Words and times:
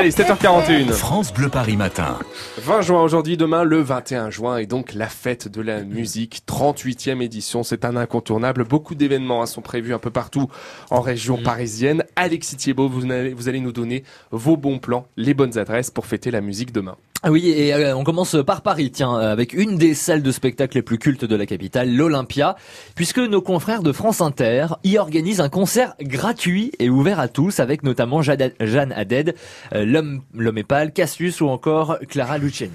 Allez, 0.00 0.12
7h41. 0.12 0.92
France 0.92 1.30
Bleu 1.30 1.50
Paris 1.50 1.76
Matin. 1.76 2.18
20 2.56 2.80
juin 2.80 3.02
aujourd'hui, 3.02 3.36
demain 3.36 3.64
le 3.64 3.82
21 3.82 4.30
juin 4.30 4.56
et 4.56 4.64
donc 4.64 4.94
la 4.94 5.08
fête 5.08 5.46
de 5.46 5.60
la 5.60 5.82
musique, 5.82 6.40
38e 6.46 7.20
édition, 7.20 7.62
c'est 7.62 7.84
un 7.84 7.96
incontournable. 7.96 8.64
Beaucoup 8.64 8.94
d'événements 8.94 9.42
hein, 9.42 9.46
sont 9.46 9.60
prévus 9.60 9.92
un 9.92 9.98
peu 9.98 10.08
partout 10.08 10.48
en 10.88 11.02
région 11.02 11.36
Mm. 11.36 11.42
parisienne. 11.42 12.04
Alexis 12.16 12.56
Thiebaud, 12.56 12.88
vous 12.88 13.12
allez, 13.12 13.34
vous 13.34 13.50
allez 13.50 13.60
nous 13.60 13.72
donner 13.72 14.02
vos 14.30 14.56
bons 14.56 14.78
plans, 14.78 15.06
les 15.18 15.34
bonnes 15.34 15.58
adresses 15.58 15.90
pour 15.90 16.06
fêter 16.06 16.30
la 16.30 16.40
musique 16.40 16.72
demain. 16.72 16.96
Ah 17.22 17.30
Oui, 17.30 17.50
et 17.50 17.74
euh, 17.74 17.94
on 17.94 18.02
commence 18.02 18.34
par 18.46 18.62
Paris, 18.62 18.90
tiens, 18.90 19.14
euh, 19.18 19.30
avec 19.30 19.52
une 19.52 19.76
des 19.76 19.92
salles 19.92 20.22
de 20.22 20.32
spectacle 20.32 20.78
les 20.78 20.82
plus 20.82 20.96
cultes 20.96 21.26
de 21.26 21.36
la 21.36 21.44
capitale, 21.44 21.94
l'Olympia, 21.94 22.56
puisque 22.94 23.18
nos 23.18 23.42
confrères 23.42 23.82
de 23.82 23.92
France 23.92 24.22
Inter 24.22 24.68
y 24.84 24.96
organisent 24.96 25.42
un 25.42 25.50
concert 25.50 25.94
gratuit 26.00 26.72
et 26.78 26.88
ouvert 26.88 27.20
à 27.20 27.28
tous, 27.28 27.60
avec 27.60 27.82
notamment 27.82 28.22
Jeanne 28.22 28.92
Haddad, 28.92 29.34
euh, 29.74 29.84
l'homme 29.84 30.22
l'homme 30.34 30.62
pâle, 30.64 30.92
Cassius 30.92 31.42
ou 31.42 31.48
encore 31.48 31.98
Clara 32.08 32.38
Luciani. 32.38 32.72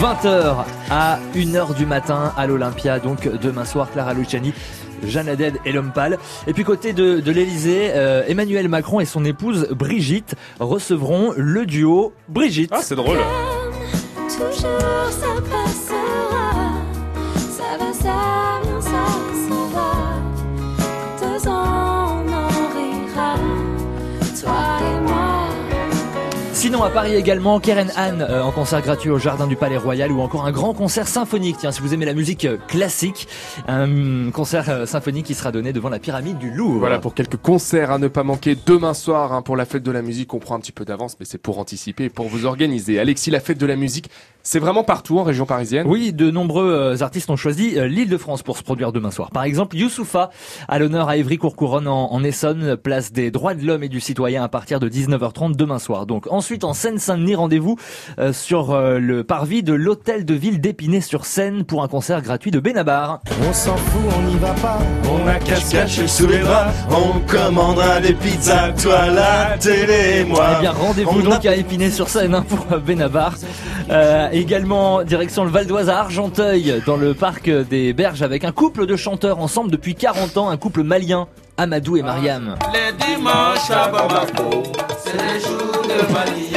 20h 0.00 0.64
à 0.90 1.18
1h 1.34 1.74
du 1.74 1.86
matin 1.86 2.32
à 2.36 2.46
l'Olympia, 2.46 2.98
donc 2.98 3.28
demain 3.40 3.64
soir, 3.64 3.88
Clara 3.92 4.14
Luciani. 4.14 4.52
Jeanne 5.06 5.28
Haddad 5.28 5.54
et 5.66 5.72
l'homme 5.72 5.92
pâle. 5.92 6.18
Et 6.46 6.54
puis 6.54 6.64
côté 6.64 6.94
de, 6.94 7.20
de 7.20 7.30
l'Elysée, 7.30 7.92
Emmanuel 8.26 8.68
Macron 8.68 9.00
et 9.00 9.04
son 9.04 9.22
épouse 9.24 9.68
Brigitte 9.70 10.34
recevront 10.60 11.34
le 11.36 11.66
duo 11.66 12.14
Brigitte. 12.28 12.70
Ah, 12.72 12.80
c'est 12.80 12.94
drôle. 12.94 13.18
Toujours 14.28 15.73
Sinon 26.64 26.82
à 26.82 26.88
Paris 26.88 27.14
également, 27.14 27.60
Keren 27.60 27.92
Anne 27.94 28.26
euh, 28.26 28.40
en 28.40 28.50
concert 28.50 28.80
gratuit 28.80 29.10
au 29.10 29.18
Jardin 29.18 29.46
du 29.46 29.54
Palais 29.54 29.76
Royal 29.76 30.10
ou 30.10 30.22
encore 30.22 30.46
un 30.46 30.50
grand 30.50 30.72
concert 30.72 31.06
symphonique. 31.06 31.56
Tiens, 31.58 31.72
si 31.72 31.82
vous 31.82 31.92
aimez 31.92 32.06
la 32.06 32.14
musique 32.14 32.46
euh, 32.46 32.56
classique, 32.56 33.28
un 33.68 34.30
concert 34.30 34.70
euh, 34.70 34.86
symphonique 34.86 35.26
qui 35.26 35.34
sera 35.34 35.52
donné 35.52 35.74
devant 35.74 35.90
la 35.90 35.98
pyramide 35.98 36.38
du 36.38 36.50
Louvre. 36.50 36.78
Voilà 36.78 36.98
pour 37.00 37.12
quelques 37.12 37.36
concerts 37.36 37.90
à 37.90 37.98
ne 37.98 38.08
pas 38.08 38.22
manquer 38.22 38.56
demain 38.56 38.94
soir 38.94 39.34
hein, 39.34 39.42
pour 39.42 39.56
la 39.56 39.66
fête 39.66 39.82
de 39.82 39.90
la 39.90 40.00
musique. 40.00 40.32
On 40.32 40.38
prend 40.38 40.54
un 40.54 40.60
petit 40.60 40.72
peu 40.72 40.86
d'avance, 40.86 41.18
mais 41.20 41.26
c'est 41.26 41.36
pour 41.36 41.58
anticiper 41.58 42.04
et 42.04 42.08
pour 42.08 42.28
vous 42.28 42.46
organiser. 42.46 42.98
Alexis, 42.98 43.30
la 43.30 43.40
fête 43.40 43.58
de 43.58 43.66
la 43.66 43.76
musique, 43.76 44.08
c'est 44.44 44.58
vraiment 44.58 44.84
partout 44.84 45.18
en 45.18 45.24
région 45.24 45.46
parisienne. 45.46 45.86
Oui, 45.88 46.12
de 46.12 46.30
nombreux 46.30 46.70
euh, 46.70 47.02
artistes 47.02 47.30
ont 47.30 47.36
choisi 47.36 47.78
euh, 47.78 47.88
l'île 47.88 48.10
de 48.10 48.18
France 48.18 48.42
pour 48.42 48.58
se 48.58 48.62
produire 48.62 48.92
demain 48.92 49.10
soir. 49.10 49.30
Par 49.30 49.44
exemple, 49.44 49.76
Youssoufa 49.76 50.30
à 50.68 50.78
l'honneur 50.78 51.08
à 51.08 51.16
Évry-Courcouronne 51.16 51.88
en, 51.88 52.12
en 52.12 52.22
Essonne, 52.22 52.76
place 52.76 53.10
des 53.10 53.30
droits 53.30 53.54
de 53.54 53.64
l'homme 53.66 53.82
et 53.82 53.88
du 53.88 54.00
citoyen 54.00 54.44
à 54.44 54.48
partir 54.48 54.80
de 54.80 54.88
19h30 54.88 55.56
demain 55.56 55.78
soir. 55.78 56.04
Donc 56.06 56.26
ensuite 56.30 56.62
en 56.62 56.74
Seine-Saint-Denis, 56.74 57.34
rendez-vous 57.34 57.76
euh, 58.18 58.34
sur 58.34 58.72
euh, 58.72 58.98
le 58.98 59.24
parvis 59.24 59.62
de 59.62 59.72
l'hôtel 59.72 60.26
de 60.26 60.34
ville 60.34 60.60
d'Épinay-sur-Seine 60.60 61.64
pour 61.64 61.82
un 61.82 61.88
concert 61.88 62.20
gratuit 62.20 62.50
de 62.50 62.60
Benabar. 62.60 63.20
On 63.48 63.52
s'en 63.52 63.76
fout, 63.76 64.02
on 64.18 64.22
n'y 64.22 64.36
va 64.36 64.52
pas. 64.52 64.78
On 65.10 65.26
a 65.26 65.36
qu'à 65.36 65.56
se 65.56 65.72
cacher 65.72 66.06
sous 66.06 66.26
les 66.26 66.40
bras, 66.40 66.66
on 66.90 67.18
commandera 67.20 68.00
des 68.00 68.12
pizzas, 68.12 68.72
toi 68.72 69.06
la 69.06 69.56
télé 69.58 70.20
et 70.20 70.24
moi. 70.24 70.44
Eh 70.58 70.60
bien, 70.60 70.72
rendez-vous 70.72 71.20
On 71.20 71.22
donc 71.30 71.46
à 71.46 71.56
Épinay-sur-Seine 71.56 72.34
hein, 72.34 72.44
pour 72.46 72.66
Benabar. 72.78 73.34
Euh, 73.90 74.28
également, 74.38 75.02
direction 75.02 75.44
le 75.44 75.50
Val 75.50 75.66
d'Oise 75.66 75.88
à 75.88 75.98
Argenteuil, 75.98 76.82
dans 76.86 76.96
le 76.96 77.14
parc 77.14 77.48
des 77.48 77.92
Berges, 77.92 78.22
avec 78.22 78.44
un 78.44 78.52
couple 78.52 78.86
de 78.86 78.96
chanteurs 78.96 79.38
ensemble 79.38 79.70
depuis 79.70 79.94
40 79.94 80.36
ans, 80.36 80.48
un 80.50 80.56
couple 80.56 80.82
malien, 80.82 81.28
Amadou 81.56 81.96
et 81.96 82.02
Mariam. 82.02 82.56
Les 82.72 83.06
dimanches 83.06 83.70
à 83.70 83.88
Bamako, 83.88 84.62
c'est 84.98 85.16
les 85.16 85.40
jours 85.40 85.82
de 85.82 86.12
Mali. 86.12 86.52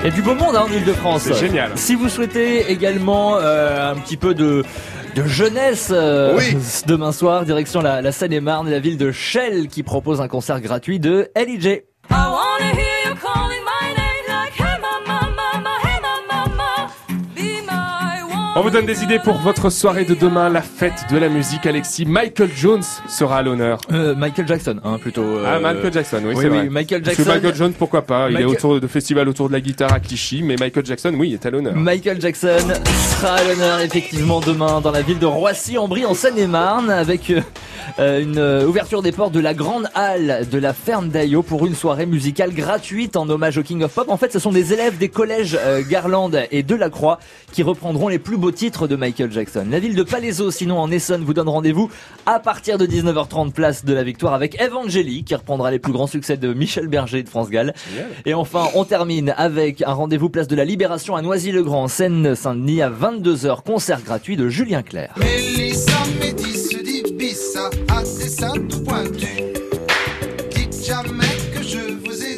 Il 0.00 0.04
y 0.04 0.08
a 0.08 0.10
du 0.10 0.22
beau 0.22 0.34
monde 0.34 0.54
hein, 0.54 0.66
en 0.68 0.72
Ile-de-France. 0.72 1.22
C'est 1.22 1.34
génial. 1.34 1.72
Si 1.74 1.94
vous 1.94 2.08
souhaitez 2.08 2.70
également 2.70 3.36
euh, 3.38 3.92
un 3.92 3.94
petit 3.96 4.16
peu 4.16 4.34
de 4.34 4.64
de 5.16 5.24
jeunesse 5.24 5.88
euh, 5.92 6.36
Oui. 6.36 6.56
demain 6.86 7.10
soir, 7.10 7.44
direction 7.44 7.80
la, 7.80 8.02
la 8.02 8.12
Seine-et-Marne, 8.12 8.68
la 8.70 8.78
ville 8.78 8.98
de 8.98 9.10
Chelles 9.10 9.68
qui 9.68 9.82
propose 9.82 10.20
un 10.20 10.28
concert 10.28 10.60
gratuit 10.60 11.00
de 11.00 11.30
LIJ. 11.34 11.80
Vous 18.66 18.72
donne 18.72 18.86
des 18.86 19.04
idées 19.04 19.20
pour 19.20 19.36
votre 19.38 19.70
soirée 19.70 20.04
de 20.04 20.14
demain, 20.14 20.48
la 20.48 20.60
fête 20.60 21.04
de 21.12 21.16
la 21.16 21.28
musique. 21.28 21.66
Alexis, 21.66 22.04
Michael 22.04 22.50
Jones 22.56 22.82
sera 23.08 23.38
à 23.38 23.42
l'honneur. 23.42 23.78
Euh, 23.92 24.16
Michael 24.16 24.48
Jackson, 24.48 24.80
hein, 24.82 24.98
plutôt. 25.00 25.22
euh, 25.22 25.44
Ah, 25.46 25.60
Michael 25.60 25.92
Jackson, 25.92 26.20
oui, 26.24 26.32
oui, 26.34 26.42
c'est 26.42 26.48
oui, 26.50 26.56
vrai. 26.58 26.68
Michael 26.68 27.02
Parce 27.02 27.16
Jackson. 27.16 27.30
que 27.30 27.36
Michael 27.36 27.54
Jones, 27.54 27.72
pourquoi 27.78 28.02
pas 28.02 28.28
Il 28.28 28.40
est 28.40 28.44
autour 28.44 28.80
de 28.80 28.86
festivals 28.88 29.28
autour 29.28 29.46
de 29.46 29.52
la 29.52 29.60
guitare 29.60 29.92
à 29.92 30.00
Clichy, 30.00 30.42
mais 30.42 30.56
Michael 30.58 30.84
Jackson, 30.84 31.14
oui, 31.16 31.28
il 31.28 31.34
est 31.34 31.46
à 31.46 31.50
l'honneur. 31.50 31.76
Michael 31.76 32.20
Jackson 32.20 32.56
sera 33.20 33.34
à 33.34 33.44
l'honneur 33.44 33.78
effectivement 33.82 34.40
demain 34.40 34.80
dans 34.80 34.90
la 34.90 35.02
ville 35.02 35.20
de 35.20 35.26
Roissy-en-Brie 35.26 36.04
en 36.04 36.14
Seine-et-Marne 36.14 36.90
avec 36.90 37.30
euh, 37.30 37.40
une 37.98 38.38
euh, 38.38 38.66
ouverture 38.66 39.02
des 39.02 39.12
portes 39.12 39.32
de 39.32 39.40
la 39.40 39.54
grande 39.54 39.88
halle 39.94 40.46
de 40.50 40.58
la 40.58 40.72
ferme 40.72 41.08
d'Ayo 41.08 41.42
pour 41.42 41.66
une 41.66 41.74
soirée 41.74 42.06
musicale 42.06 42.52
gratuite 42.52 43.16
en 43.16 43.28
hommage 43.28 43.58
au 43.58 43.62
King 43.62 43.82
of 43.82 43.94
Pop. 43.94 44.08
En 44.08 44.16
fait, 44.16 44.32
ce 44.32 44.38
sont 44.38 44.52
des 44.52 44.72
élèves 44.72 44.98
des 44.98 45.08
collèges 45.08 45.58
euh, 45.60 45.82
Garland 45.88 46.30
et 46.50 46.62
Delacroix 46.62 47.18
qui 47.52 47.62
reprendront 47.62 48.08
les 48.08 48.18
plus 48.18 48.36
beaux 48.36 48.50
titres 48.50 48.86
de 48.86 48.96
Michael 48.96 49.32
Jackson. 49.32 49.66
La 49.70 49.78
ville 49.78 49.94
de 49.94 50.02
Palaiseau, 50.02 50.50
sinon 50.50 50.78
en 50.78 50.90
Essonne, 50.90 51.24
vous 51.24 51.34
donne 51.34 51.48
rendez-vous 51.48 51.90
à 52.26 52.40
partir 52.40 52.78
de 52.78 52.86
19h30 52.86 53.52
place 53.52 53.84
de 53.84 53.94
la 53.94 54.02
Victoire 54.02 54.34
avec 54.34 54.60
Evangélie 54.60 55.24
qui 55.24 55.34
reprendra 55.34 55.70
les 55.70 55.78
plus 55.78 55.92
grands 55.92 56.06
succès 56.06 56.36
de 56.36 56.52
Michel 56.52 56.88
Berger 56.88 57.18
et 57.18 57.22
de 57.22 57.28
France 57.28 57.50
Gall. 57.50 57.74
Et 58.24 58.34
enfin, 58.34 58.68
on 58.74 58.84
termine 58.84 59.34
avec 59.36 59.82
un 59.82 59.92
rendez-vous 59.92 60.28
place 60.28 60.48
de 60.48 60.56
la 60.56 60.64
Libération 60.64 61.16
à 61.16 61.22
Noisy-le-Grand, 61.22 61.88
Seine-Saint-Denis 61.88 62.82
à 62.82 62.90
22h, 62.90 63.62
concert 63.62 64.02
gratuit 64.02 64.36
de 64.36 64.48
Julien 64.48 64.82
Clerc. 64.82 65.14
Mélissa, 67.56 67.70
Métis, 67.70 67.86
Dibissa, 67.86 67.94
à 67.94 68.02
des 68.02 68.28
seins 68.28 68.66
tout 68.68 68.82
pointus. 68.82 69.28
Dites 70.54 70.84
jamais 70.84 71.36
que 71.54 71.62
je 71.62 71.78
vous 72.04 72.22
ai. 72.22 72.36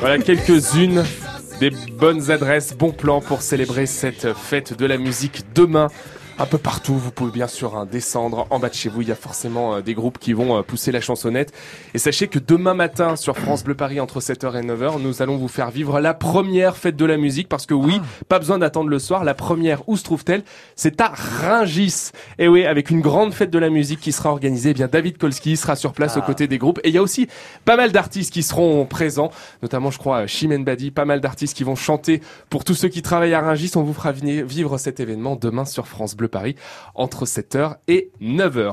Voilà 0.00 0.18
quelques-unes 0.18 1.04
des 1.60 1.70
bonnes 1.70 2.30
adresses, 2.30 2.74
bons 2.74 2.92
plans 2.92 3.20
pour 3.20 3.42
célébrer 3.42 3.86
cette 3.86 4.34
fête 4.34 4.76
de 4.76 4.86
la 4.86 4.98
musique 4.98 5.42
demain. 5.54 5.88
Un 6.36 6.46
peu 6.46 6.58
partout, 6.58 6.94
vous 6.94 7.12
pouvez 7.12 7.30
bien 7.30 7.46
sûr 7.46 7.76
hein, 7.76 7.86
descendre 7.86 8.48
en 8.50 8.58
bas 8.58 8.68
de 8.68 8.74
chez 8.74 8.88
vous. 8.88 9.02
Il 9.02 9.08
y 9.08 9.12
a 9.12 9.14
forcément 9.14 9.76
euh, 9.76 9.82
des 9.82 9.94
groupes 9.94 10.18
qui 10.18 10.32
vont 10.32 10.58
euh, 10.58 10.62
pousser 10.62 10.90
la 10.90 11.00
chansonnette. 11.00 11.52
Et 11.94 11.98
sachez 11.98 12.26
que 12.26 12.40
demain 12.40 12.74
matin 12.74 13.14
sur 13.14 13.38
France 13.38 13.62
Bleu 13.62 13.76
Paris 13.76 14.00
entre 14.00 14.18
7h 14.18 14.60
et 14.60 14.66
9h, 14.66 15.00
nous 15.00 15.22
allons 15.22 15.36
vous 15.36 15.46
faire 15.46 15.70
vivre 15.70 16.00
la 16.00 16.12
première 16.12 16.76
fête 16.76 16.96
de 16.96 17.04
la 17.04 17.18
musique 17.18 17.48
parce 17.48 17.66
que 17.66 17.74
oui, 17.74 18.00
pas 18.28 18.40
besoin 18.40 18.58
d'attendre 18.58 18.90
le 18.90 18.98
soir. 18.98 19.22
La 19.22 19.34
première, 19.34 19.88
où 19.88 19.96
se 19.96 20.02
trouve-t-elle? 20.02 20.42
C'est 20.74 21.00
à 21.00 21.12
Ringis. 21.14 22.10
Et 22.40 22.48
oui, 22.48 22.66
avec 22.66 22.90
une 22.90 23.00
grande 23.00 23.32
fête 23.32 23.50
de 23.50 23.58
la 23.60 23.70
musique 23.70 24.00
qui 24.00 24.10
sera 24.10 24.30
organisée, 24.30 24.70
eh 24.70 24.74
bien 24.74 24.88
David 24.88 25.18
Kolski 25.18 25.56
sera 25.56 25.76
sur 25.76 25.92
place 25.92 26.16
aux 26.16 26.22
côtés 26.22 26.48
des 26.48 26.58
groupes. 26.58 26.80
Et 26.82 26.88
il 26.88 26.94
y 26.96 26.98
a 26.98 27.02
aussi 27.02 27.28
pas 27.64 27.76
mal 27.76 27.92
d'artistes 27.92 28.32
qui 28.32 28.42
seront 28.42 28.86
présents, 28.86 29.30
notamment 29.62 29.92
je 29.92 29.98
crois 29.98 30.26
Chimène 30.26 30.64
Badi, 30.64 30.90
pas 30.90 31.04
mal 31.04 31.20
d'artistes 31.20 31.56
qui 31.56 31.62
vont 31.62 31.76
chanter 31.76 32.20
pour 32.50 32.64
tous 32.64 32.74
ceux 32.74 32.88
qui 32.88 33.02
travaillent 33.02 33.34
à 33.34 33.40
Ringis. 33.40 33.70
On 33.76 33.84
vous 33.84 33.94
fera 33.94 34.10
vivre 34.10 34.78
cet 34.78 34.98
événement 34.98 35.36
demain 35.36 35.64
sur 35.64 35.86
France 35.86 36.16
Paris 36.28 36.56
entre 36.94 37.26
7h 37.26 37.76
et 37.88 38.10
9h. 38.20 38.72